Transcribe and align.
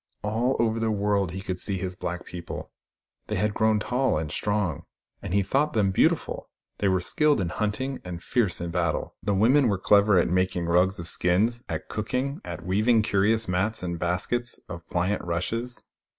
All 0.23 0.55
over 0.57 0.79
the 0.79 0.89
world 0.89 1.29
he 1.29 1.43
could 1.43 1.59
see 1.59 1.77
his 1.77 1.95
black 1.95 2.25
people. 2.25 2.71
They 3.27 3.35
had 3.35 3.53
grown 3.53 3.79
tall 3.79 4.17
and 4.17 4.31
strong, 4.31 4.85
and 5.21 5.31
he 5.31 5.43
thought 5.43 5.73
them 5.73 5.91
beautiful. 5.91 6.49
They 6.79 6.87
were 6.87 6.99
skilled 6.99 7.39
in 7.39 7.49
hunting, 7.49 7.99
and 8.03 8.23
fierce 8.23 8.59
in 8.59 8.71
battle: 8.71 9.13
the 9.21 9.35
women 9.35 9.67
were 9.67 9.77
clever 9.77 10.17
at 10.17 10.27
making 10.27 10.65
rugs 10.65 10.97
of 10.97 11.07
skins, 11.07 11.63
at 11.69 11.87
cooking, 11.87 12.41
at 12.43 12.65
weaving 12.65 13.03
curious 13.03 13.47
mats 13.47 13.83
and 13.83 13.99
baskets 13.99 14.59
of 14.67 14.81
phant 14.91 15.23
rushes. 15.23 15.83